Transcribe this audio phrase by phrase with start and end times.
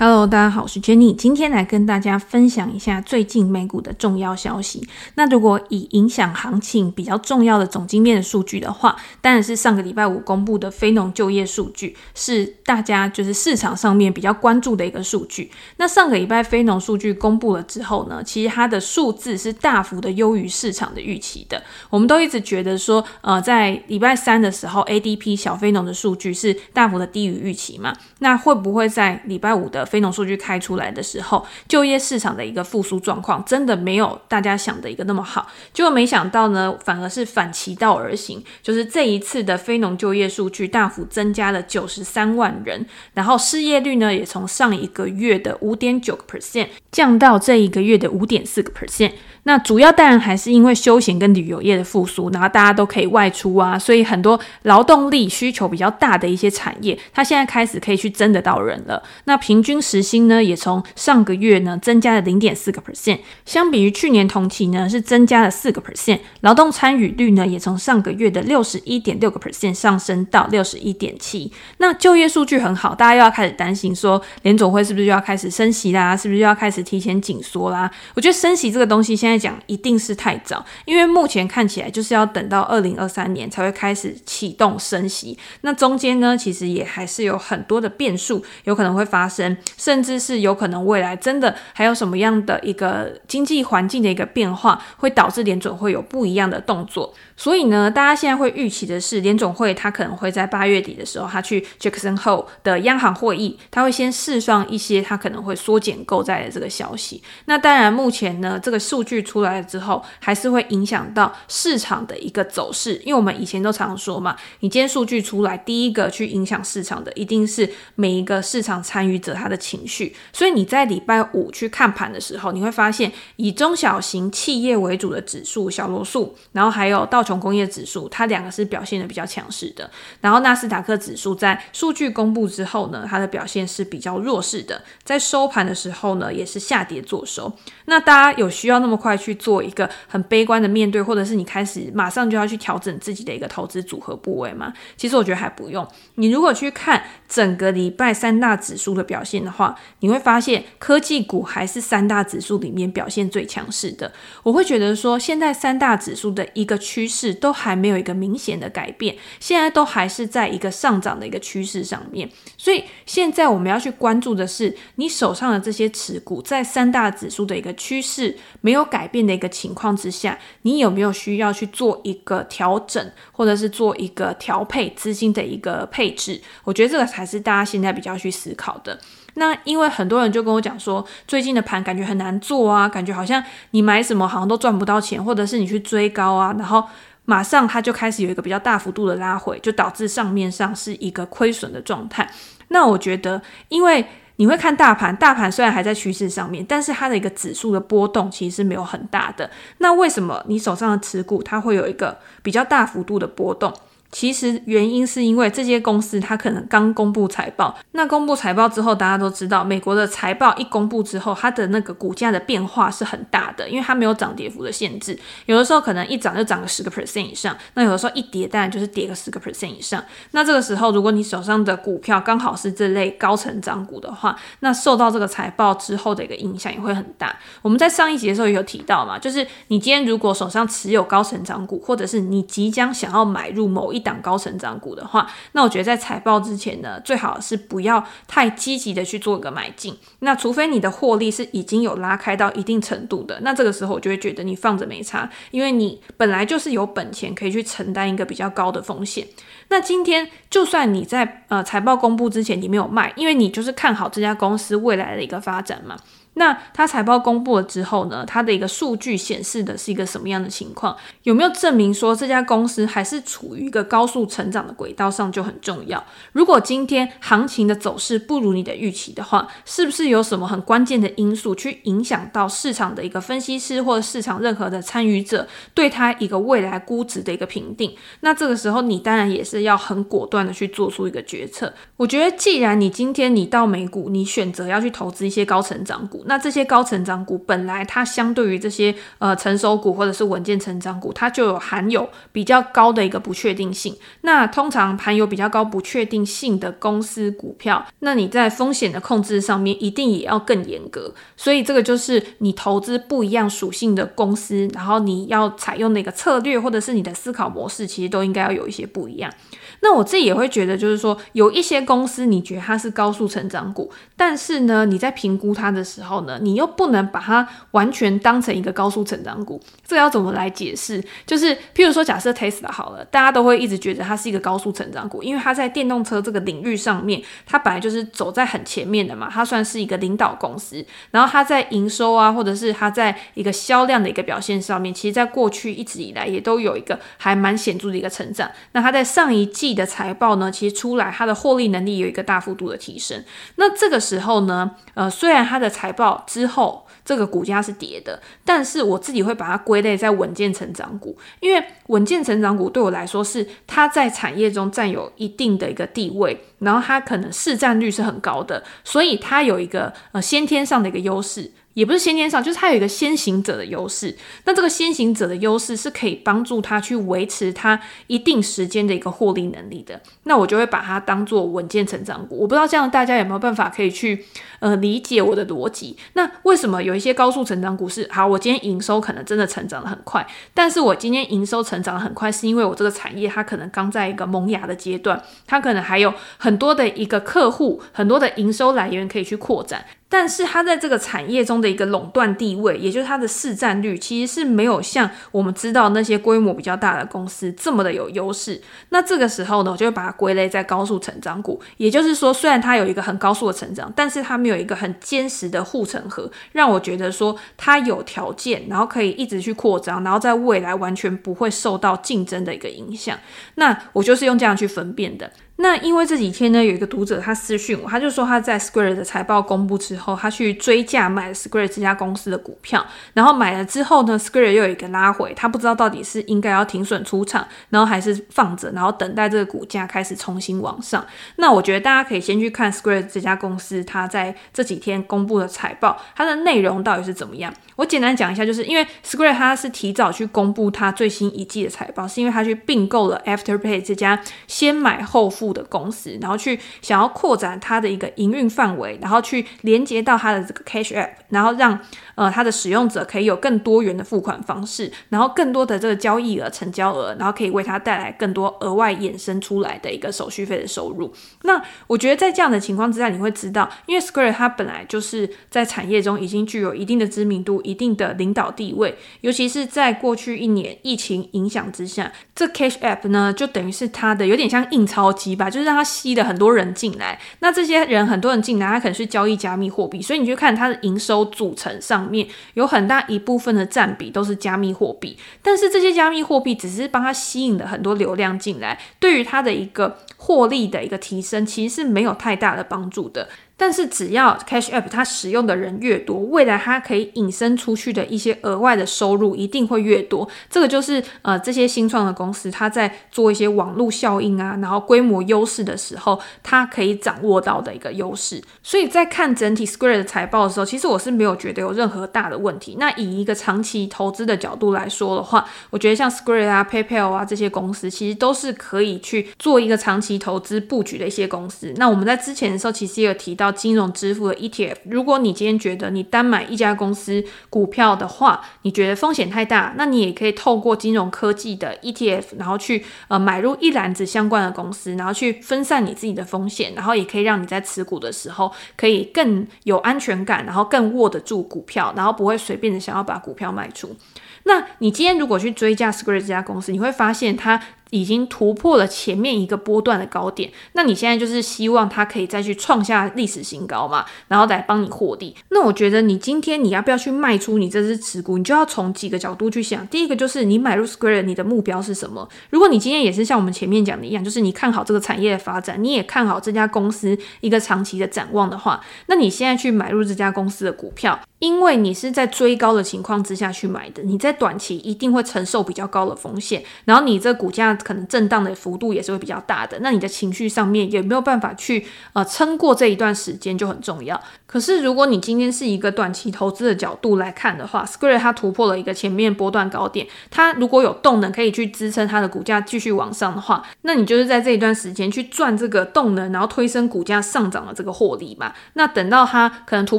[0.00, 4.86] Hello，大家好，我是 Jenny，今天来跟大家分享一下最近美股的重要消息。
[5.16, 15.50] 那如果以影响行情比较重要的总经面的数据的话，当然是上个礼拜五公布的非农就业数据，是大家就是市场上面比较关注的一个数据。
[15.78, 21.60] 那上个礼拜非农数据公布了之后呢，其实它的数字是大幅的优于市场的预期的。
[21.90, 27.92] 我们都一直觉得说，呃，在礼拜三的时候，ADP 小非农的数据是大幅的低于预期嘛？
[28.20, 49.12] 那会不会在礼拜五的非农数据开出来的时候，就业市场的一个复苏状况真的没有大家想的一个那么好，结果没想到呢，反而是反其道而行，就是这一次的非农就业数据大幅增加了九十三万人，然后失业率呢也从上一个月的五点九个 percent 降到这一个月的五点四个 percent。
[49.48, 59.02] 那主要当然还是因为休闲跟旅游业的复苏，然后大家都可以外出啊，所以很多劳动力需求比较大的一些产业，它现在开始可以去征得到人了。
[59.24, 66.18] 那平均时薪呢，也从上个月呢增加了零点四个 percent，相比于去年同期呢是增加了四个 percent。
[66.42, 71.50] 劳动参与率呢也从上个月的六十一点六个 percent 上升到六十一点七。
[71.78, 76.14] 那就业数据很好，大家又要开始担心说联总会是不是又要开始升息啦？
[76.14, 77.90] 是不是又要开始提前紧缩啦？
[78.12, 79.37] 我觉得升息这个东西现在。
[79.38, 85.38] 讲一定是太早，因为目前看起来就是要等到二零二三年才会开始启动升息。
[85.60, 97.14] 那中间呢，其实也还是有很多的变数有可能会发生，甚至是有可能未来真的还有什么样的一个经济环境的一个变化，会导致联准会有不一样的动作。
[97.36, 107.22] 所以呢，大家现在会预期的是，联准会他可能会在八月底的时候，他去 Jackson Hole 的央行会议，他会先释放一些他可能会缩减购债的这个消息。
[107.44, 112.96] 那当然，目前呢，这个数据出来了之后，还是会影响到市场的一个走势。
[113.04, 120.14] 因为我们以前都常说嘛，你今天数据出来，第一个去影响市场的，一定是每一个市场参与者他的情绪。
[120.32, 129.90] 所以你在礼拜五去看盘的时候，你会发现以中小型企业为主的指数小罗素，然后还有道琼工业指数，它两个是表现的比较强势的。
[130.20, 137.52] 然后纳斯达克指数在数据公布之后呢，它的表现是比较弱势的，在收盘的时候呢，也是下跌做收。
[137.86, 144.74] 那大家有需要那么快快去做一个很悲观的面对，或者是你开始马上就要去调整自己的一个投资组合部位吗？
[144.96, 145.86] 其实我觉得还不用。
[146.16, 154.12] 你如果去看整个礼拜三大指数的表现的话，你会发现科技股还是三大指数里面表现最强势的。
[154.42, 157.38] 我会觉得说，现在三大指数的一个趋势。
[157.40, 176.40] 都还没有一个明显的改变，现在都还是在一个上涨的一个趋势上面，所以现在我们要去关注的是，你手上的这些持股在三大指数的一个趋势没有改改变的一个情况之下，你有没有需要去做一个调整，或者是做一个调配资金的一个配置？
[176.64, 178.98] 我觉得这个才是大家现在比较去思考的。
[179.34, 186.82] 那因为很多人就跟我讲说，最近的盘感觉很难做啊，感觉好像你买什么好像都赚不到钱，或者是你去追高啊，然后。
[187.30, 192.26] 马上它就开始有一个比较大幅度的拉回，就导致上面上是一个亏损的状态。
[192.68, 194.02] 那我觉得，因为
[194.38, 199.50] 你会看大盘，大盘虽然还在趋势上面，但是它的一个指数的波动其实是没有很大的。
[199.78, 203.72] 那为什么你手上的持股它会有一个比较大幅度的波动？
[204.10, 220.02] 其实原因是因为这些公司它可能刚公布财报，那公布财报之后，大家都知道，美国的财报一公布之后，它的那个股价的变化是很大的，因为它没有涨跌幅的限制，有的时候可能一涨就涨个十个 percent 以上，那有的时候一跌当然就是跌个十个 percent 以上。
[220.30, 227.36] 那这个时候，如果你手上的股票刚好是这类高成长股的话，那受到这个财报之后的一个影响也会很大。
[227.60, 239.98] 我们在上一集的时候也有提到嘛，就是你今天如果手上持有高成长股，或者是你即将想要买入某一一档高成长股的话，那我觉得在财报之前呢，最好是不要太积极的去做一个买进。
[240.20, 249.26] 那除非你的获利是已经有拉开到一定程度的，那这个时候我就会觉得你放着没差，因为你本来就是有本钱可以去承担一个比较高的风险。
[249.70, 255.96] 那今天就算你在呃财报公布之前你没有卖，因为你就是看好这家公司未来的一个发展嘛。
[256.38, 260.96] 那它财报公布了之后呢，它的一个数据显示的是一个什么样的情况？
[261.24, 266.02] 有没有证明说这家公司还是处于一个高速成长的轨道上就很重要。
[266.32, 277.96] 如果今天行情的走势不如你的预期的话，是不是有什么很关键的因素去影响到市场的一个分析师或者市场任何的参与者对它一个未来估值的一个评定？
[278.20, 281.74] 那这个时候你当然也是要很果断的去做出一个决策。
[281.96, 286.24] 我觉得既然你今天你到美股，你选择要去投资一些高成长股。
[286.28, 293.96] 那这些高成长股本来它相对于这些呃成熟股或者是稳健成长股，它就有含有比较高的一个不确定性。
[294.20, 301.14] 那通常含有比较高不确定性的公司股票，那你在风险的控制上面一定也要更严格。
[301.36, 309.32] 所以这个就是你投资不一样属性的公司，然后你要采用的一个策略或者是你的思考模式，其实都应该要有一些不一样。
[309.80, 319.60] 那我自己也会觉得，就是说有一些公司，你觉得它是高速成长股，但是呢，你在评估它的时候呢，你又不能把它完全当成一个高速成长股。
[319.86, 321.02] 这个要怎么来解释？
[321.24, 330.84] 就是譬如说，假设 Tesla 好了，大家都会一直觉得它是一个高速成长股，因为它在电动车这个领域上面，它本来就是走在很前面的嘛，它算是一个领导公司。
[331.10, 338.50] 然后它在营收啊，或者是它在一个销量的一个表现上面，其实在过去一直以来也都有一个还蛮显著的一个成长。
[338.72, 343.24] 那它在上一季的财报呢，其实出来它的获利能力有一个大幅度的提升。
[343.56, 361.52] 那这个时候呢，呃，虽然它的财报之后这个股价是跌的，但是我自己会把它归类在稳健成长股，因为稳健成长股对我来说是它在产业中占有一定的一个地位，然后它可能市占率是很高的，所以它有一个呃先天上的一个优势。
[361.78, 364.12] 也不是先天上，就是它有一个先行者的优势。
[364.44, 370.00] 那这个先行者的优势是可以帮助它去维持它一定时间的一个获利能力的。
[370.24, 372.36] 那我就会把它当做稳健成长股。
[372.36, 374.24] 我不知道这样大家有没有办法可以去
[374.58, 375.96] 呃理解我的逻辑？
[376.14, 378.26] 那为什么有一些高速成长股是好？
[378.26, 389.84] 我今天营收可能真的成长得很快，但是我今天营收成长得很快，是因为我这个产业它可能刚在一个萌芽的阶段，它可能还有很多的一个客户，很多的营收来源可以去扩展。
[390.08, 398.60] 但是它在这个产业中的一个垄断地位，也就是它的市占率，其实是没有像我们知道那些规模比较大的公司这么的有优势。
[398.88, 401.60] 那这个时候呢，我就会把它归类在高速成长股。
[401.76, 413.18] 也就是说，虽然它有一个很高速的成长，但是它没有一个很坚实的护城河，让我觉得说它有条件，然后可以一直去扩张，然后在未来完全不会受到竞争的一个影响。
[413.56, 415.30] 那我就是用这样去分辨的。
[415.60, 431.04] 那因为这几天呢，有一个读者他私讯我，他就说他在 Square 的财报公布之后，他去追价买了 Square 这家公司的股票，然后买了之后呢，Square 又有一个拉回，他不知道到底是应该要停损出场，然后还是放着，然后等待这个股价开始重新往上。
[431.36, 437.52] 那我觉得大家可以先去看 Square 这家公司，它在这几天公布的财报，它的内容到底是怎么样？
[437.74, 451.78] 我简单讲一下，就是因为 Square 它是提早去公布它最新一季的财报，是因为它去并购了 Afterpay 这家先买后付的公司，然后去想要扩展它的一个营运范围，然后去连接到它的这个 Cash App，然后让
[452.14, 461.12] 呃它的使用者可以有更多元的付款方式，然后更多的这个交易额、成交额，然后可以为它带来更多额外衍生出来的一个手续费的收入。
[461.42, 477.18] 那我觉得在这样的情况之下，你会知道，因为 Square 它本来就是在产业中已经具有一定的知名度、一定的领导地位，尤其是在过去一年疫情影响之下，这 Cash App 呢就等于是它的有点像印钞机吧，就是让它吸了很多人进来。
[477.38, 485.16] 那这些人很多人进来，他可能是交易加密货币，所以你去看它的营收组成上面有很大一部分的占比都是加密货币。
[485.40, 493.28] 但是这些加密货币只是帮他吸引了很多流量进来，对于他的一个获利的一个提升，其实是没有太大的帮助的。
[493.60, 500.26] 但是只要 Cash App 它使用的人越多，未来它可以引申出去的一些额外的收入一定会越多。
[500.48, 508.40] 这个就是呃这些新创的公司，它在做一些网络效应啊，然后规模优势的时候，它可以掌握到的一个优势。
[508.62, 512.76] 所以在看整体 Square 的财报的时候，其实我是没有觉得有任何大的问题。
[512.78, 521.74] 那以一个长期投资的角度来说的话，我觉得像 Square 啊、PayPal 啊这些公司，其实都是可以去做一个长期投资布局的一些公司。
[521.76, 523.47] 那我们在之前的时候，其实也有提到。
[523.52, 543.96] 金融支付的 ETF，如果你今天觉得你单买一家公司股票的话，你觉得风险太大，那你也可以透过金融科技的 ETF，然后去呃买入一篮子相关的公司，然后去分散你自己的风险，然后也可以让你在持股的时候可以更有安全感，然后更握得住股票，然后不会随便的想要把股票卖出。
[544.44, 547.60] 那你今天如果去追加 Square 这家公司，你会发现它。
[547.90, 555.34] 已经突破了前面一个波段的高点，那你现在就是希望它可以再去创下历史新高嘛，然后来帮你获利。
[555.50, 559.86] 那我觉得你今天你要不要去卖出你这支持股，你就要从几个角度去想。
[559.88, 562.28] 第一个就是你买入 Square，你的目标是什么？
[562.50, 579.78] 如果你今天也是像我们前面讲的一样，就是你看好这个产业的发展，你也看好这家公司一个长期的展望的话，那你现在去买入这家公司的股票，因为你是在追高的情况之下去买的，你在短期一定会承受比较高的风险，然后你这股价可能震荡的幅度也是会比较大的。
[579.80, 584.20] 那你的情绪上面有没有办法去呃撑过这一段时间就很重要。
[584.48, 598.54] 可是如果你今天是一个短期投资的角度来看的话，Square 它突破了一个前面波段高点，它如果有动能可以去支撑它的股价继续往上的话，那你就是在这一段时间去赚这个动能，然后推升股价上涨的这个获利嘛。
[598.72, 599.98] 那等到它可能突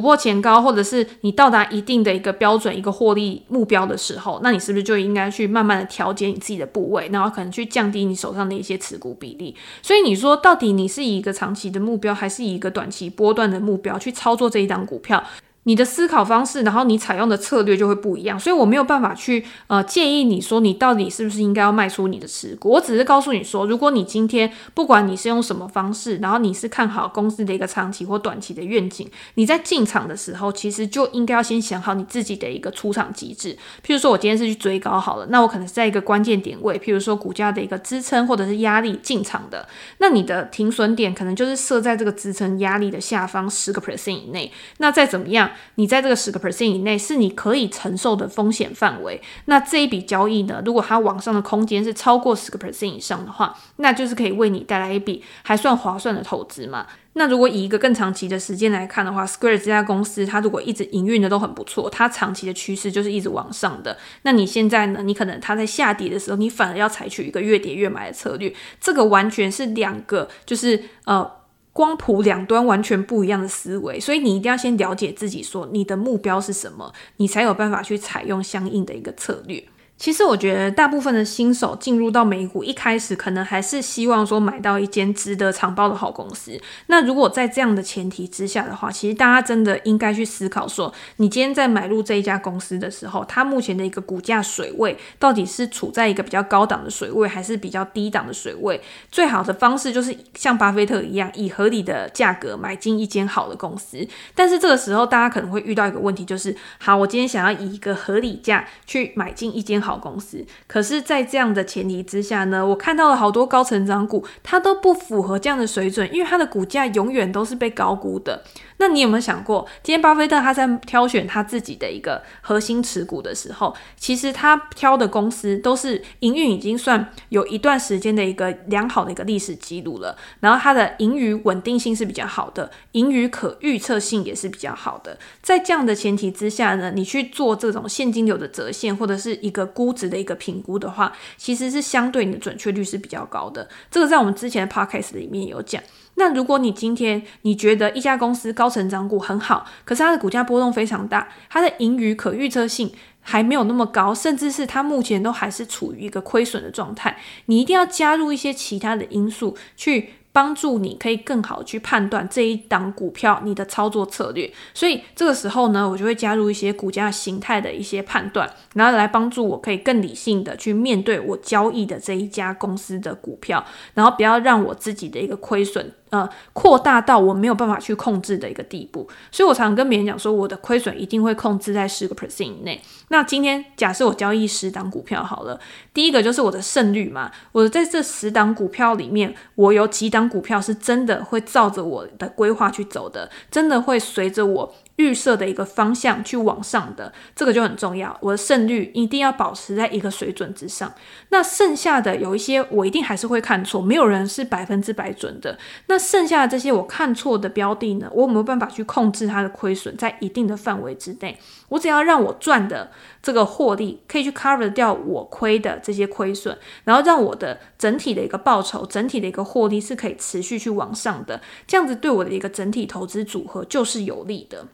[0.00, 9.54] 破前高，或者是你到达一定的一个标准、一个获利目标的时候，那你是不是就应该去慢慢的调节你自己的部位，然后可能去降低你手上的一些持股比例？
[9.80, 15.22] 所以你说，到底你是以一个长期的目标，还是以一个短期波段的目标去操做这一档股票？
[15.64, 22.70] 你的思考方式，然后你采用的策略就会不一样，所以我没有办法去呃建议你说你到底是不是应该要卖出你的持股。
[22.70, 33.54] 我只是告诉你说，如果你今天不管你是用什么方式，然后你是看好公司的一个长期或短期的愿景，你在进场的时候，其实就应该要先想好你自己的一个出场机制。
[33.86, 44.50] 譬如说我今天是去追高好了，那我可能是在一个关键点位，譬如说股价的一个支撑或者是压力进场的，那你的停损点可能就是设在这个支撑压力的下方十个 percent 以内。
[44.78, 45.49] 那再怎么样？
[45.76, 49.20] 你在这个十个 percent 以内是你可以承受的风险范围。
[49.46, 56.86] 那这一笔交易呢，如果它往上的空间是超过十个 percent 以上的话，那就是可以为你带来一笔还算划算的投资嘛。
[57.14, 63.98] 那如果以一个更长期的时间来看的话，Square 这家公司它如果一直营运的都很不错，它长期的趋势就是一直往上的。
[64.22, 65.02] 那你现在呢？
[65.02, 68.54] 你可能它在下跌的时候，你反而要采取一个越跌越买的策略。
[68.80, 71.39] 这个完全是两个，就是呃。
[71.72, 79.64] 光谱两端完全不一样的思维，所以你一定要先了解自己，说你的目标是什么，你才有办法去采用相应的一个策略。
[80.00, 86.58] 其实我觉得，大部分的新手进入到美股，一开始可能还是希望说买到一间值得长抱的好公司。
[86.86, 98.80] 那如果在这样的前提之下的话，其实大家真的应该去思考说，你今天在买入这一家公司的时候，它目前的一个股价水位到底是处在一个比较高档的水位，还是比较低档的水位？
[99.12, 104.08] 最好的方式就是像巴菲特一样，以合理的价格买进一间好的公司。
[104.34, 109.89] 但是这个时候，大家可能会遇到一个问题，就是好，我今天想要以一个合理价去买进一间好。
[109.90, 118.44] 好公司，可是，在这样的前提之下呢，我看到了好多高成长股，它都不符合这样的水准，因为它的股价永远都是被高估的。
[118.80, 135.18] 那你有没有想过，今天巴菲特他在挑选他自己的一个核心持股的时候，其实他挑的公司都是营运已经算有一段时间的一个良好的一个历史记录了，然后它的盈余稳定性是比较好的，盈余可预测性也是比较好的。
[135.42, 143.68] 在这样的前提之下呢，你去做这种现金流的折现或者是一个估值的一个评估的话，其实是相对你的准确率是比较高的。
[143.90, 145.82] 这个在我们之前的 podcast 里面有讲。
[146.20, 160.10] 那如果你今天你觉得一家公司高成长股很好，可是它的股价波动非常大，它的盈余可预测性还没有那么高，甚至是它目前都还是处于一个亏损的状态，你一定要加入一些其他的因素去。
[160.32, 175.92] 帮助你可以更好去判断这一档股票你的操作策略，所以这个时候呢，我就会加入一些股价形态的一些判断，然后来帮助我可以更理性的去面对我交易的这一家公司的股票，然后不要让我自己的一个亏损。
[176.10, 182.80] 呃，扩大到我没有办法去控制的一个地步，所以我常常跟别人讲说，我的亏损一定会控制在十个 percent 以内。
[183.08, 185.58] 那今天假设我交易十档股票好了，
[185.94, 194.74] 第一个就是我的胜率嘛，我在这十档股票里面，我有几档股票是真的会照着我的规划去走的，真的会随着我。
[195.00, 198.14] 预设的一个方向去往上的，这个就很重要。
[198.20, 200.92] 我的胜率一定要保持在一个水准之上。
[201.30, 205.58] 那剩下的有一些，我一定还是会看错，没有人是百分之百准的。
[205.86, 211.38] 那剩下的这些我看错的标的呢，我有没有办法去控制它的亏损在一定的范围之内？
[211.70, 212.90] 我只要让我赚的
[213.22, 224.66] 这个获利可以去 cover 掉我亏的这些亏损，然后让我的整体的一个报酬、整体的一个获利是可以持续去往上的，这样子对我的一个整体投资组合就是有利的。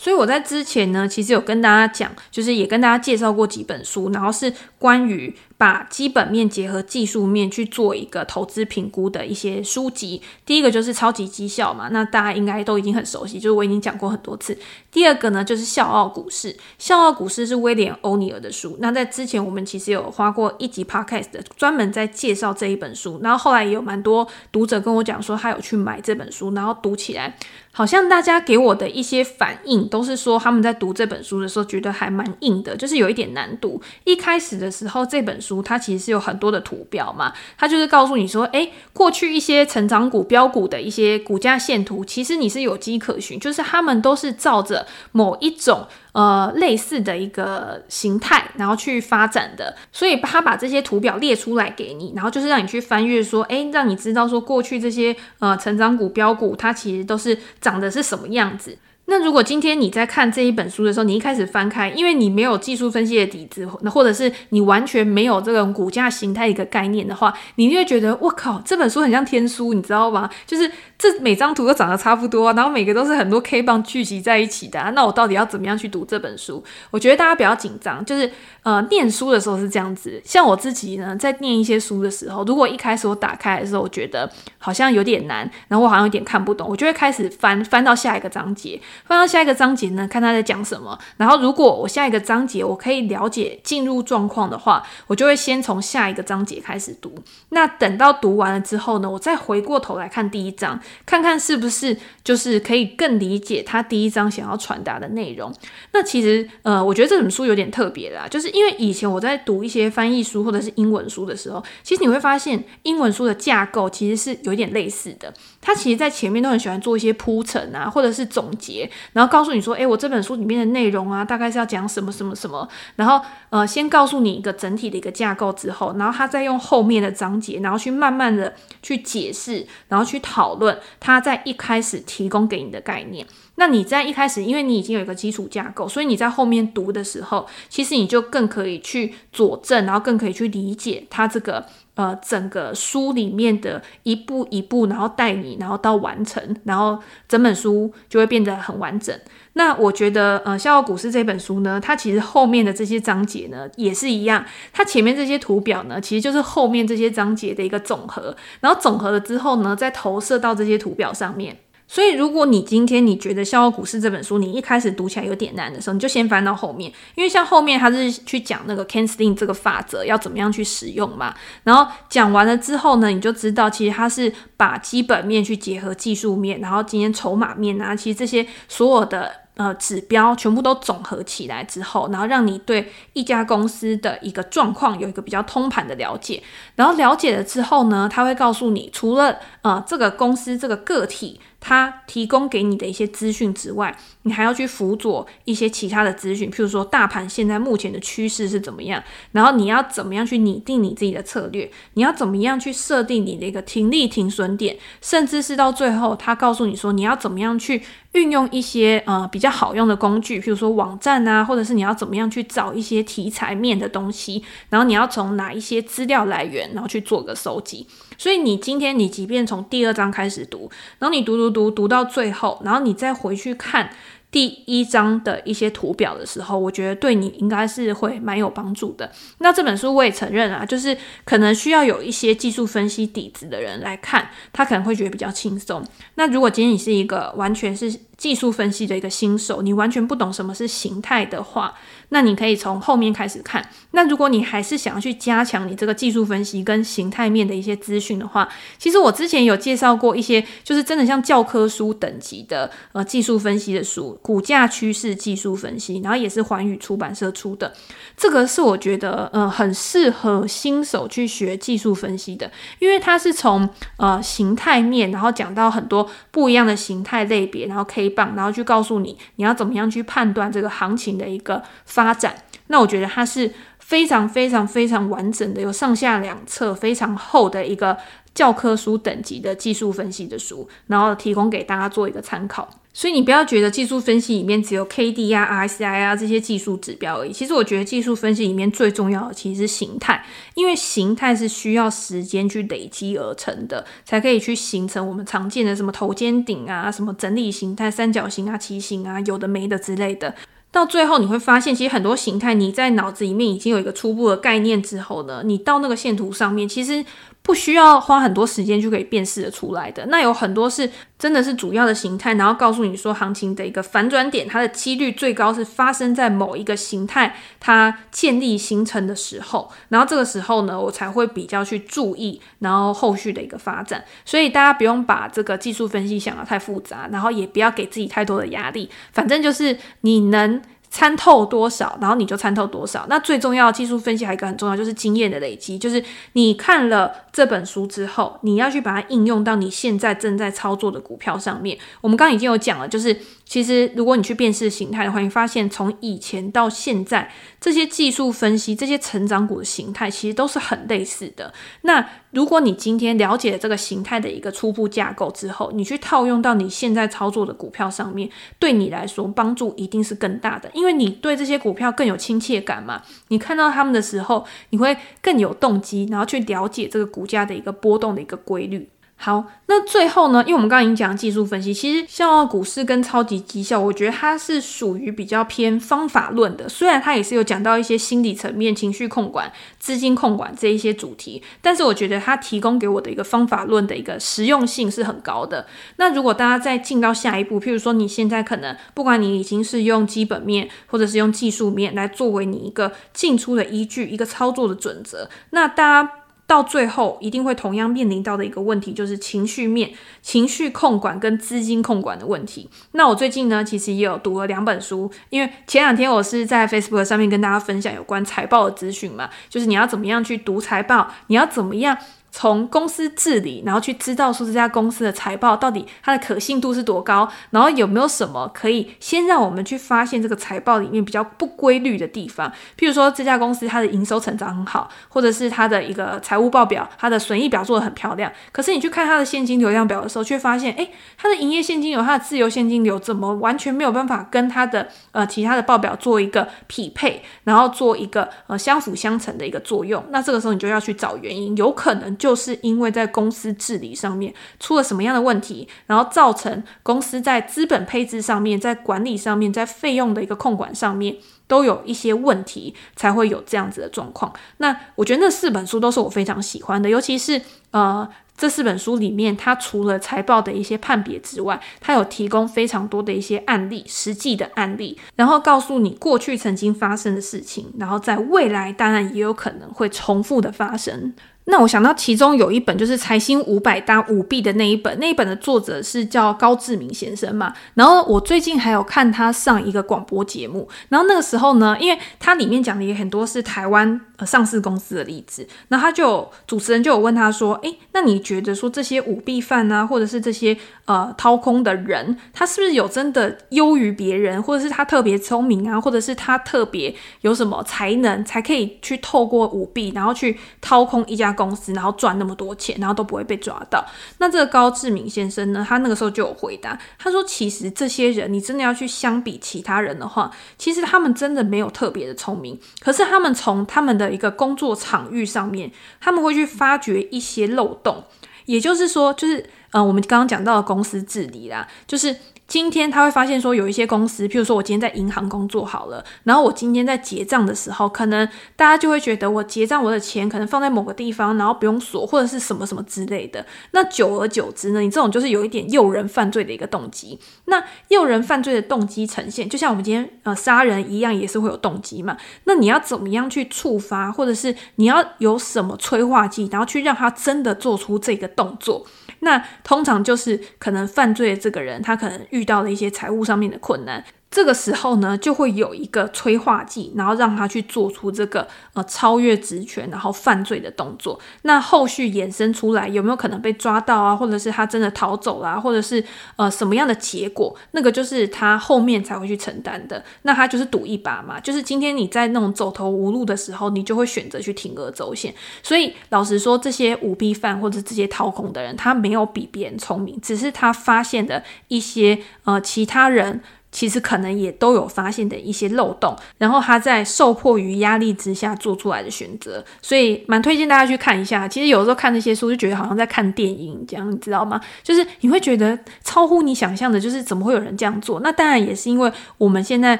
[0.00, 5.36] 所以我在之前呢，其实有跟大家讲，就是也跟大家介绍过几本书，然后是关于。
[5.60, 14.56] 把基本面结合技术面去做一个投资评估的一些书籍，第一个就是超级绩效嘛，那大家应该都已经很熟悉，就是我已经讲过很多次。
[14.90, 18.78] 第二个呢，就是笑傲股市，笑傲股市是威廉欧尼尔的书。
[18.80, 23.20] 那在之前我们其实有花过一集 podcast 的，专门在介绍这一本书。
[23.22, 27.36] 然后后来也有蛮多读者跟我讲说，他有去买这本书，然后读起来，
[27.72, 33.80] 好像大家给我的一些反应都是说，他们在读这本书的时候觉得还蛮硬的，就是有一点难读。
[34.04, 35.60] 一开始的时候，这本书。
[35.62, 58.76] 它其实是有很多的图表嘛，它就是告诉你说，诶，过去一些成长股、标股的一些股价线图，其实你是有迹可循，就是他们都是照着某一种呃类似的一个形态，然后去发展的，所以他把这些图表列出来给你，然后就是让你去翻阅，说，诶，让你知道说过去这些呃成长股、标股，它其实都是长的是什么样子。
[59.10, 70.30] 那如果今天你在看这一本书的时候，你一开始翻开，因为你没有技术分析的底子，那或者是你完全没有这种股价形态一个概念的话，你就会觉得我靠，这本书很像天书，你知道吗？
[70.46, 74.90] 就是这每张图都长得差不多，然后每个都是很多 K 棒聚集在一起的啊。
[74.90, 76.62] 那我到底要怎么样去读这本书？
[76.92, 78.30] 我觉得大家不要紧张，就是
[78.62, 80.22] 呃，念书的时候是这样子。
[80.24, 88.80] 像我自己呢，在念一些书的时候，如果一开始我打开的时候，我觉得好像有点难，然后我好像有点看不懂，我就会开始翻翻到下一个章节。
[89.06, 90.98] 翻到下一个章节呢，看他在讲什么。
[91.16, 97.14] 然后，如果我下一个章节我可以了解进入状况的话，我就会先从下一个章节开始读。
[97.50, 105.52] 那等到读完了之后呢，我再回过头来看第一章，看看是不是就是可以更理解他第一章想要传达的内容。
[105.92, 115.32] 那其实，呃，我觉得这本书有点特别啦，就是因为以前我在读一些翻译书或者是英文书的时候，其实你会发现英文书的架构其实是有点类似的。
[115.60, 123.20] 他其实在前面都很喜欢做一些铺陈啊，或者是总结，然后告诉你说，诶，我这本书里面的内容啊，大概是要讲什么什么什么，然后
[123.50, 133.26] 呃，先告诉你一个整体的一个架构之后，然后他再用后面的章节，然后去慢慢的去解释，然后去讨论他在一开始提供给你的概念。
[133.56, 141.66] 那你在一开始，因为你已经有一个基础架构，所以你在后面读的时候，其实你就更可以去佐证，然后更可以去理解他这个。
[141.94, 149.14] 呃，整个书里面的一步一步，然后带你，然后到完成，然后整本书就会变得很完整。
[149.54, 154.44] 那我觉得，呃，《笑傲股市》这本书呢，它其实后面的这些章节呢，也是一样。
[154.72, 161.58] 它前面这些图表呢，其实就是后面这些章节的一个总和，然后总和了之后呢，再投射到这些图表上面。
[161.92, 171.34] 所以，如果你今天你觉得《笑傲股市》这本书你一开始读起来有点难的时候，你就先翻到后面，因为像后面他是去讲那个 Ken Stein 这个法则要怎么样去使用嘛。
[171.64, 179.32] 然后讲完了之后呢，你就知道其实他是把基本面去结合技术面，然后今天筹码面啊，其实这些所有的。
[179.56, 186.42] 呃，指标全部都总合起来之后，然后让你对一家公司的一个状况有一个比较通盘的了解。
[186.76, 207.82] 然后了解了之后呢，他会告诉你，除了呃这个公司这个个体他提供给你的一些资讯之外，你还要去辅佐一些其他的资讯，譬如说大盘现在目前的趋势是怎么样，然后你要怎么样去拟定你自己的策略，你要怎么样去设定你的一个停利停损点，甚至是到最后他告诉你说你要怎么样去。
[208.12, 217.86] 运用一些呃比较好用的工具，譬如说网站啊，或者是你要怎么样去找一些题材面的东西，然后你要从哪一些资料来源，然后去做个收集。
[218.20, 223.88] 所以你今天你即便从第二章开始读，然后你读读读读到最后，然后你再回去看。
[224.32, 229.10] 第一章的一些图表的时候，我觉得对你应该是会蛮有帮助的。
[229.38, 235.84] 那这本书我也承认啊，就是可能需要有一些技术分析底子的人来看，他可能会觉得比较轻松。
[236.14, 241.74] 那如果今天你是一个完全是技术分析的一个新手，你完全不懂什么是形态的话，
[242.10, 243.66] 那你可以从后面开始看。
[243.92, 257.72] 那如果你还是想要去加强你这个技术分析跟形态面的一些资讯的话，其实我之前有介绍过一些，就是真的像教科书等级的呃技术分析的书，股价趋势技术分析，然后也是环宇出版社出的。
[258.18, 272.34] 这个是我觉得呃很适合新手去学技术分析的，因为它是从呃形态面，然后讲到很多不一样的形态类别，然后可以然后去告诉你你要怎么样去判断这个行情的一个发展。
[272.68, 277.96] 那我觉得它是非常非常非常完整的，有上下两册非常厚的一个
[278.32, 282.68] 教科书等级的技术分析的书，然后提供给大家做一个参考。
[282.92, 287.32] 所以你不要觉得技术分析里面只有 K D 啊、R S I 啊这些技术指标而已。
[287.32, 290.24] 其实我觉得技术分析里面最重要的其实是形态，
[290.54, 300.34] 因为形态是需要时间去累积而成的，才可以去形成我们常见的什么头肩顶啊、什么整理形态、三角形啊、旗形啊，有的没的之类的。
[300.72, 307.04] 到最后你会发现，其实很多形态你在脑子里面已经有一个初步的概念之后呢，你到那个线图上面，其实。
[307.42, 324.04] 不需要花很多时间就可以辨识得出来的，那有很多是真的是主要的形态，然后告诉你说行情的一个反转点，它的几率最高是发生在某一个形态它建立形成的时候，然后这个时候呢，我才会比较去注意，然后后续的一个发展。
[324.24, 330.62] 所以大家不用把这个技术分析想得太复杂，然后也不要给自己太多的压力，反正就是你能。
[330.92, 333.06] 参透多少，然后你就参透多少。
[333.08, 335.78] 那最重要的技术分析还有一个很重要，就是经验的累积。
[335.78, 341.78] 就是你看了这本书之后，你要去把它应用到你现在正在操作的股票上面。
[342.00, 351.52] 我们刚刚已经有讲了，就是其实如果你去辨识形态的话，你发现从以前到现在，这些技术分析、这些成长股的形态，其实都是很类似的。
[351.82, 360.70] 那如果你今天了解了这个形态的一个初步架构之后，你去套用到你现在操作的股票上面，对你来说帮助一定是更大的。
[360.74, 368.88] 因为你对这些股票更有亲切感嘛，你看到他们的时候，你会更有动机，然后去了解这个股股价的一个波动的一个规律。
[369.22, 376.66] 好，那最后呢，因为我们刚刚已经讲技术分析，其实像股市跟超级绩效，我觉得它是属于比较偏方法论的。
[376.66, 385.66] 虽然它也是有讲到一些心理层面、情绪控管、资金控管这一些主题，但是我觉得它提供给我的一个方法论的一个实用性是很高的。
[385.96, 396.12] 那如果大家再进到下一步，譬如说你现在可能不管你已经是用基本面或者是用技术面来作为你一个进出的依据、一个操作的准则，那大家。
[396.50, 402.68] 到最后一定会同样面临到的一个问题，就是情绪面、情绪控管跟资金控管的问题。
[402.90, 411.96] 那我最近呢，其实也有读了两本书，因为前两天我是在 Facebook 上面跟大家分享有关财报的资讯嘛，就是你要怎么样去读财报，你要怎么样。
[412.30, 422.50] 从公司治理，然后去知道说这家公司的财报到底它的可信度是多高，然后有没有什么可以先让我们去发现这个财报里面比较不规律的地方。
[422.78, 428.30] 譬如说这家公司它的营收成长很好，或者是它的一个财务报表，它的损益表做得很漂亮。
[428.52, 440.04] 可是你去看它的现金流量表的时候，却发现，诶，它的营业现金流、它的自由现金流怎么完全没有办法跟它的呃其他的报表做一个匹配，然后做一个呃相辅相成的一个作用。
[440.10, 442.16] 那这个时候你就要去找原因，有可能。
[442.20, 451.16] 就是因为在公司治理上面出了什么样的问题，然后造成公司在资本配置上面、在管理上面、在费用的一个控管上面
[451.48, 454.30] 都有一些问题，才会有这样子的状况。
[454.58, 458.06] 那我觉得那四本书都是我非常喜欢的，尤其是呃
[458.36, 471.14] 这四本书里面，它除了财报的一些判别之外，它有提供非常多的一些案例、实际的案例，然后告诉你过去曾经发生的事情，然后在未来当然也有可能会重复的发生。
[471.46, 477.52] 那我想到其中有一本就是财新五百单舞弊的那一本，那一本的作者是叫高志明先生嘛。
[477.74, 501.39] 然后我最近还有看他上一个广播节目，然后那个时候呢，因为他里面讲的也很多是台湾呃上市公司的例子，那他就主持人就有问他说，诶，那你觉得说这些舞弊犯啊，或者是这些呃掏空的人，他是不是有真的优于别人，或者是他特别聪明啊，或者是他特别有什么才能，才可以去透过舞弊，然后去掏空一家公。
[501.40, 503.82] 公司，然后赚那么多钱，然后都不会被抓到。
[504.18, 505.64] 那这个高志明先生呢？
[505.66, 512.60] 他那个时候就有回答，他说：“其实这些人，你真的要去相比其他人的话，其实他们真的没有特别的聪明。
[512.80, 518.04] 可是他们从他们的一个工作场域上面，他们会去发掘一些漏洞。
[518.44, 522.14] 也就是说，就是呃，我们刚刚讲到的公司治理啦，就是。”
[522.50, 533.46] 今天他会发现说，有一些公司，譬如说我今天在银行工作好了，然后我今天在结账的时候，可能大家就会觉得我结账我的钱可能放在某个地方，然后不用锁或者是什么什么之类的。
[533.70, 537.20] 那久而久之呢，你这种就是有一点诱人犯罪的一个动机。
[537.44, 542.16] 那诱人犯罪的动机呈现，就像我们今天呃杀人一样，也是会有动机嘛。
[542.46, 548.84] 那你要怎么样去触发，或者是你要有什么催化剂，然后去让他真的做出这个动作？
[549.20, 554.04] 那通常就是可能犯罪的这个人，他可能遇到了一些财务上面的困难。
[554.30, 561.18] 这个时候呢，就会有一个催化剂，然后让他去做出这个呃超越职权，然后犯罪的动作。
[561.42, 564.14] 那后续衍生出来有没有可能被抓到啊？
[564.14, 565.60] 或者是他真的逃走啦、啊？
[565.60, 566.04] 或者是
[566.36, 567.52] 呃什么样的结果？
[567.72, 570.00] 那个就是他后面才会去承担的。
[570.22, 575.34] 那他就是赌一把嘛，就是今天你在那种走投无路的时候，你就会选择去铤而走险。
[575.60, 583.40] 所以老实说，这些舞弊犯或者这些掏空的人，他没有比别人聪明，只是他发现的一些呃其他人。
[583.72, 591.46] 其实可能也都有发现的一些漏洞，然后他在受迫于压力之下做出来的选择，所以蛮推荐大家去看一下。
[591.46, 594.60] 其实有时候看那些书就觉得好像在看电影这样，你知道吗？
[594.82, 598.18] 就是你会觉得超乎你想象的，就是怎么会有人这样做？
[598.20, 599.96] 那当然也是因为我们现在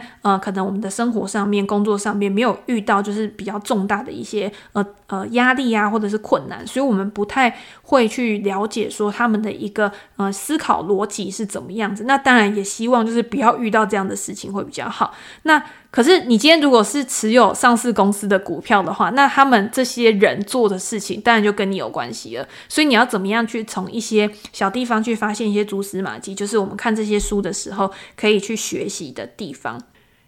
[0.22, 12.02] 呃，可能我们的生活上面、工作上面没有遇到就是比较重大的一些呃呃压力啊，或者是困难，所以我们不太会去了解说他们的一个呃思考逻辑是怎么样子。
[12.02, 13.59] 那当然也希望就是不要。
[13.60, 15.14] 遇到这样的事情会比较好。
[15.42, 22.48] 那可是你今天如果是持有上市公司的股票的话，那他们这些人做的事情，当然就跟你有关系了。
[22.68, 29.80] 所以你要怎么样去从一些小地方去发现一些蛛丝马迹，就是我们看这些书的时候可以去学习的地方。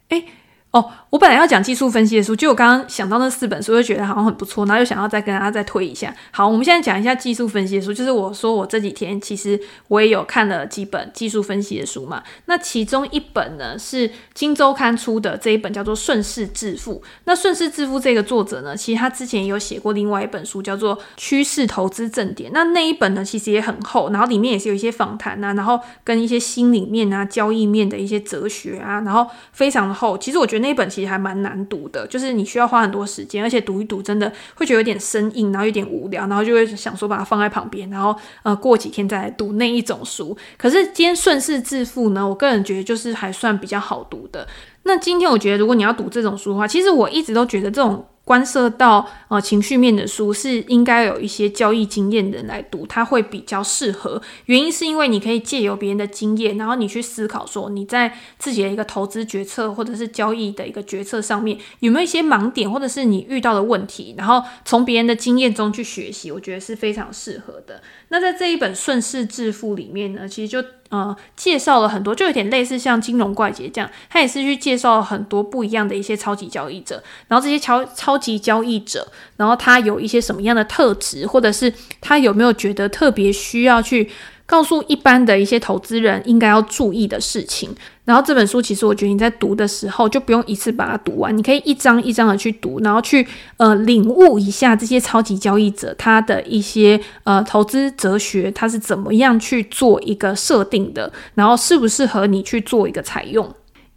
[0.08, 0.24] 诶。
[0.72, 6.14] 哦，我本来要讲技术分析的书，就我刚刚想到那四本书，就觉得好像很不错，然后又想要再跟大家再推一下。
[6.30, 12.22] 好，我们现在讲一下技术分析的书，就是我说我这几天其实我也有看了几本技术分析的书嘛。
[12.46, 16.94] 那其中一本呢是《金周刊》出的这一本，叫做《顺势致富》。
[17.24, 22.50] 那《顺势致富》这个作者呢，其实他之前也有写过另外一本书，叫做《趋势投资正点》。
[22.54, 30.16] 那那一本呢，其实也很厚，然后里面也是有一些访谈啊，然后跟一些心里面啊、交易面的一些哲学啊，然后非常的厚。
[30.16, 30.61] 其实我觉得。
[30.62, 40.34] 那本其实还蛮难读的，就是你需要花很多时间，而且读一读真的会觉得有点生硬，然后有点无聊，然后就会想说把它放在旁边，然后呃过几天再来读那一种书。
[40.56, 44.48] 可是今天顺势致富呢，我个人觉得就是还算比较好读的。
[44.84, 48.06] 那今天我觉得如果你要读这种书的话，其实我一直都觉得这种。
[48.24, 54.22] 关涉到呃情绪面的书是应该有一些交易经验的人来读，它会比较适合。
[54.46, 67.82] 原因是因为你可以借由别人的经验，然后你去思考说你在自己的一个投资决策或者是交易的一个决策上面有没有一些盲点，或者是你遇到的问题，然后从别人的经验中去学习，我觉得是非常适合的。
[68.08, 70.62] 那在这一本《顺势致富》里面呢，其实就。
[70.92, 84.10] 呃，介绍了很多，就有点类似像金融怪杰这样，他也是去介绍很多不一样的一些超级交易者，然后这些超超级交易者，然后他有一些什么样的特质，或者是他有没有觉得特别需要去。
[84.46, 87.74] 告诉一般的一些投资人应该要注意的事情。
[88.04, 93.26] 然后这本书其实我觉得你在读的时候就不用一次把它读完，你可以一张一张的去读，然后去
[93.58, 103.48] 呃领悟一下这些超级交易者他的一些呃投资哲学，他是怎么样去做一个设定的，然后适不适合你去做一个采用。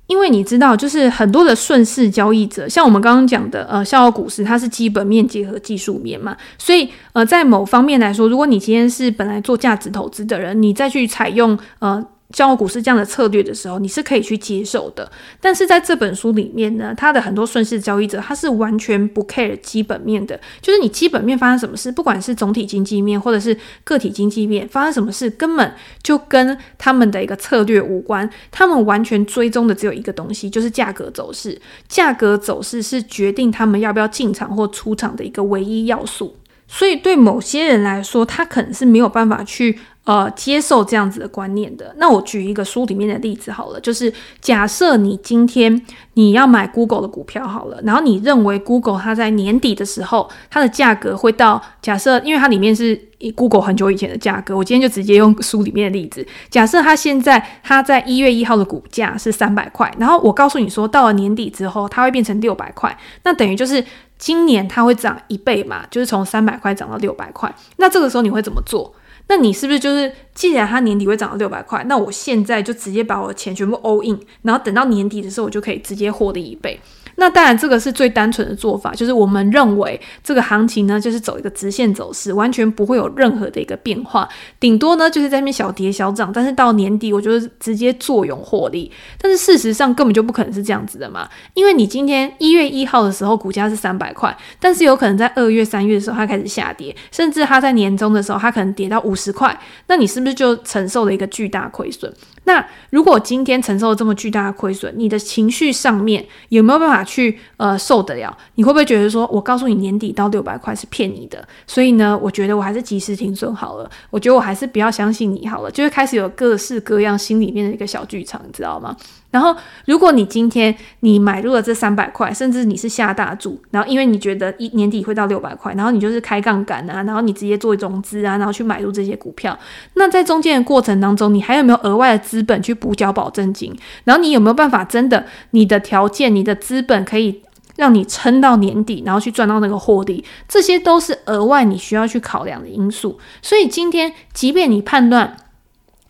[0.07, 12.05] 因为你知道，就是很多的顺势交易者，像我们刚刚讲的，呃，笑傲股市，它是基本面结合技术面嘛，所以，呃，在某方面来说，如果你今天是本来做价值投资的人，你再去采用，呃。
[12.35, 15.09] 笑傲股市这样的策略的时候，你是可以去接受的。
[15.39, 28.29] 但是在这本书里面呢，他的很多顺势交易者，他是完全不 care 基本面的，就是你基本面发生什么事，不管是总体经济面或者是个体经济面发生什么事，根本就跟他们的一个策略无关。
[28.51, 31.57] 他们完全追踪的只有一个东西，就是价格走势。
[31.87, 36.35] 价格走势是决定他们要不要进场或出场的一个唯一要素。
[36.67, 39.79] 所以对某些人来说，他可能是没有办法去。
[40.05, 41.93] 呃，接受这样子的观念的。
[41.97, 45.81] 那我举一个书里面的例子好了，就是假设你今天
[46.13, 52.95] 你要买 Google 的股票好了，然后你认为 Google 它在年底的时候，它的价格会到假设，因为它里面是
[53.35, 63.83] Google 很久以前的价格，我今天就直接用书里面的例子，假设它现在它在一月一号的股价是三百块，然后我告诉你说，到了年底之后，它会变成六百块，那等于就是
[64.19, 68.93] 今年它会涨一倍嘛，就是从三百块涨到六百块，那这个时候你会怎么做？
[69.27, 76.79] 那你是不是就是，既然它年底会涨到六百块，那我现在就直接把我的钱全部 all in，然后等到年底的时候，我就可以直接获利一倍。
[77.17, 84.27] 那当然，这个是最单纯的做法，就是我们认为这个行情呢，就是走一个直线走势，完全不会有任何的一个变化，
[84.59, 88.91] 顶多呢就是在那边小跌小涨，但是到年底我就是直接坐拥获利。
[89.19, 102.13] 但是事实上根本就不可能是这样子的嘛，因为你今天一月一号的时候股价是三百块，但是有可能在二月、三月的时候它开始下跌，甚至它在年终的时候它可能跌到五十块，那你是不是就承受了一个巨大亏损？
[102.45, 108.35] 那如果今天承受了这么巨大的亏损，你的情绪上面有没有办法去呃受得了？
[108.55, 111.45] 你会不会觉得说，我告诉你年底到六百块是骗你的？
[111.67, 113.89] 所以呢，我觉得我还是及时停损好了。
[114.09, 118.95] 我觉得我还是不要相信你好了，就会开始有各式各样心里面的一个小剧场，你知道吗？
[119.35, 119.53] 然后，
[119.85, 129.59] 如果你今天你买入了这三百块，甚至你是下大注，然后因为你觉得一年底会到六百块，然后你就是开杠杆啊，然后你直接做融资啊，然后去买入这些股票，
[129.95, 133.77] 那在中间的过程当中，你还有没有额外的资本去补缴保证金？
[134.05, 137.41] 然后你有没有办法真的你的条件、你的资本可以
[137.75, 140.23] 让你撑到年底，然后去赚到那个获利？
[140.47, 143.19] 这些都是额外你需要去考量的因素。
[143.41, 145.35] 所以今天，即便你判断。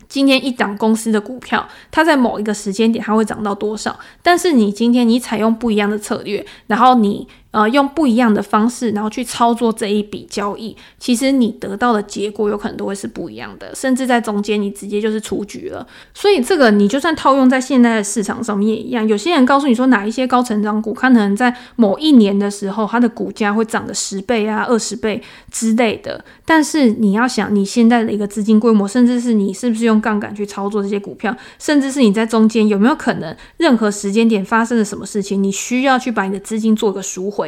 [0.08, 3.98] 今天一档公司的股票，它在某一个时间点，它会涨到多少？
[4.22, 7.26] 但是你今天你采用不一样的策略，然后你。
[7.56, 15.86] 呃，用不一样的方式，然后去操作这一笔交易，其实你得到的结果有可能都会是不一样的，甚至在中间你直接就是出局了。
[16.12, 19.08] 所以这个你就算套用在现在的市场上面也一样。
[19.08, 26.22] 有些人告诉你说哪一些高成长股，可能在某一年的时候，它的股价会涨个十倍啊、二十倍之类的。
[26.44, 37.45] 但是你要想你现在的一个资金规模，甚至是你是不是用杠杆去操作这些股票，甚至是你在中间有没有可能任何时间点发生了什么事情，你需要去把你的资金做个赎回。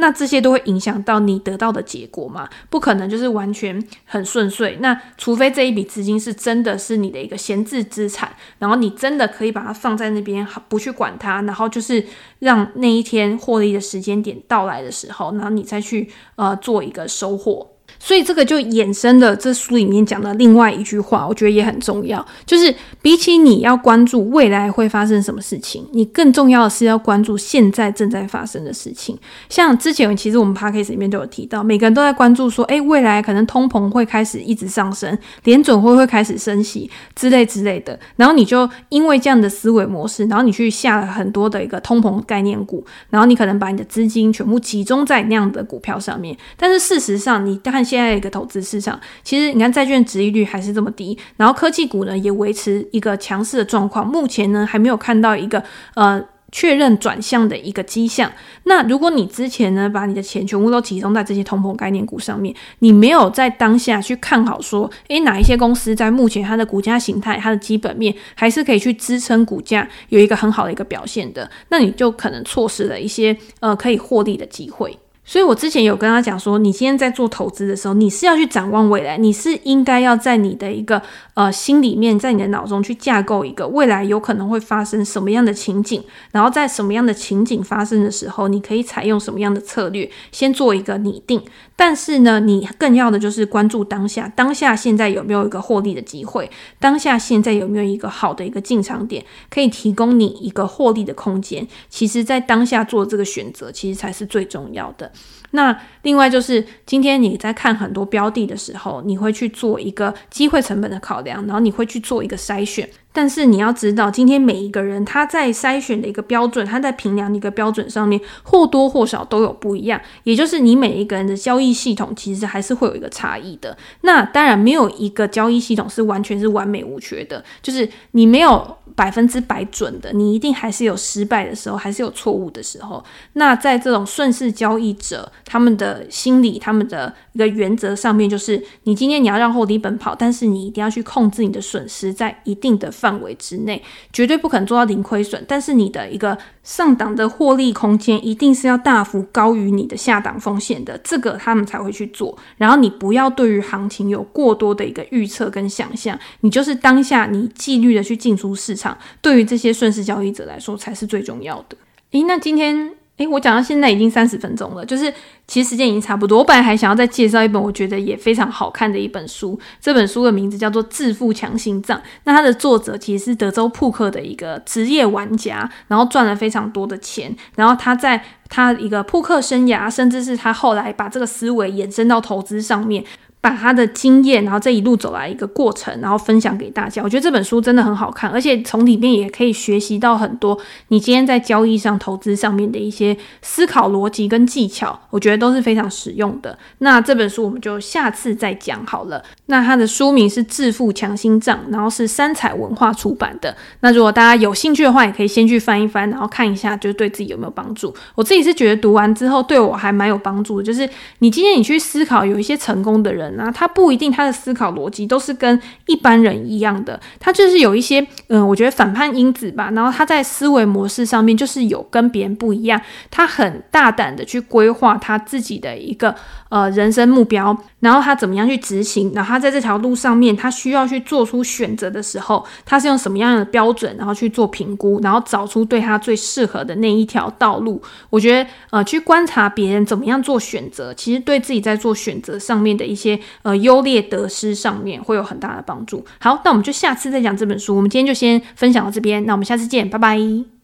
[0.00, 2.48] 那这些都会影响到你得到的结果嘛？
[2.70, 4.78] 不可能就是完全很顺遂。
[4.80, 12.06] 那除非这一笔资金是真的是你的一个闲置资产，然后你真的可以把它放在那边，不去管它，然后就是
[12.38, 17.77] 让那一天获利的时间点到来的时候，然后你再去呃做一个收获。
[18.00, 29.18] 所以这个就衍生了这书里面讲的另外一句话，我觉得也很重要，就是比起你要关注未来会发生什么事情，你更重要的是要关注现在正在发生的事情。
[29.48, 37.98] 像之前其实我们 podcast 里面都有提到，每个人都在关注说，诶，未来可能通膨会开始一直上升，联准会会开始升息之类之类的。
[38.14, 46.36] 然后你就因为这样的思维模式，然后你去下了很多的一个通膨概念股，然后你可能把你的资金全部集中在那样的股票上面。
[46.56, 47.87] 但是事实上，你看。
[47.88, 56.22] 现在一个投资市场，其实你看债券值利率还是这么低，然后科技股呢也维持一个强势的状况，目前呢还没有看到一个呃
[56.52, 58.30] 确认转向的一个迹象。
[58.64, 74.98] 那如果你之前呢把你的钱全部都集中在这些通膨概念股上面，你没有在当下去看好说，诶，哪一些公司在目前它的股价形态、它的基本面还是可以去支撑股价有一个很好的一个表现的，那你就可能错失了一些呃可以获利的机会。
[75.28, 81.02] 所以我之前有跟他讲说，你今天在做投资的时候，你是要去展望未来，你是应该要在你的一个
[81.34, 91.42] 呃心里面，在你的脑中去架构一个未来有可能会发生什么样的情景，然后在什么样的情景发生的时候，你可以采用什么样的策略，先做一个拟定。
[91.80, 101.64] 但是呢，你更要的就是关注当下，当下现在有没有一个获利的机会，当下现在有没有一个好的一个进场点，可以提供你一个获利的空间。
[101.88, 105.12] 其实，在当下做这个选择，其实才是最重要的。
[105.52, 112.90] 那另外就是，今天你在看很多标的的时候，你会去做一个机会成本的考量，然后你会去做一个筛选。
[113.12, 120.00] 但是你要知道，今天每一个人他在筛选的一个标准，他在评量的一个标准上面，或多或少都有不一样。
[120.24, 123.76] 也就是你每一个人的交易系统，其实还是会有一个差异的。
[124.02, 128.76] 那当然，没有一个交易系统是完全是完美无缺的，就是你没有。
[128.96, 133.04] 百分之百准的，你一定还是有失败的时候，还是有错误的时候。
[133.34, 143.82] 那在这种顺势交易者，他们的心理，他们的一个原则上面，就是你今天你要让获利奔跑，但是你一定要去控制你的损失在一定的范围之内，
[144.12, 145.44] 绝对不可能做到零亏损。
[145.46, 152.36] 但是你的一个上档的获利空间一定是要大幅高于你的下档风险的，这个他们才会去做。
[152.56, 158.98] 然后你不要对于行情有过多的一个预测跟想象，你就是当下你纪律的去进出市场。
[159.22, 161.76] 对于这些顺势交易者来说，才是最重要的。
[162.12, 165.12] 诶，那今天，诶，我讲到现在已经三十分钟了，就是
[165.46, 166.38] 其实时间已经差不多。
[166.38, 171.98] 我本来还想要再介绍一本我觉得也非常好看的一本书，这本书的名字叫做《致富强心脏》。
[172.24, 183.04] 那它的作者其实是德州扑克的一个职业玩家，然后赚了非常多的钱，然后他在他一个扑克生涯，甚至是他后来把这个思维延伸到投资上面。
[183.40, 187.00] 把他的经验，然后这一路走来一个过程，然后分享给大家。
[187.02, 196.58] 我觉得这本书真的很好看，而且从里面也可以学习到很多你今天在交易上、投资上面的一些思考逻辑跟技巧，我觉得都是非常实用的。
[196.78, 199.22] 那这本书我们就下次再讲好了。
[199.46, 203.56] 那它的书名是《致富强心脏》，然后是三彩文化出版的。
[203.80, 207.94] 那如果大家有兴趣的话，也可以先去翻一翻，然后看一下，就是对自己有没有帮助。
[208.16, 210.88] 我自己是觉得读完之后对我还蛮有帮助的，就是
[211.20, 213.27] 你今天你去思考，有一些成功的人。
[213.36, 219.70] 那他不一定他的思考逻辑都是跟一般人一样的，他就是有一些嗯，我觉得反叛因子吧。
[219.74, 226.14] 然后他在思维模式上面就是有跟别人不一样，他很大胆的去规划他自己的一个
[226.48, 237.80] 呃人生目标，然后他怎么样去执行，然后他在这条路上面他需要去做出选择的时候，他是用什么样的标准，然后去做评估，然后找出对他最适合的那一条道路。
[238.10, 243.18] 我觉得呃，去观察别人怎么样做选择，其实对自己在做选择上面的一些。
[243.42, 246.04] 呃，优劣得失上面会有很大的帮助。
[246.20, 247.76] 好，那我们就下次再讲这本书。
[247.76, 250.57] 我们今天就先分享到这边，那我们下次见，拜拜。